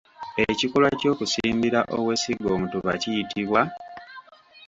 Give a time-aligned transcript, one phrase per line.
[0.49, 3.61] Ekikolwa ky'okusimbira owessinga omutuba kiyitibwa?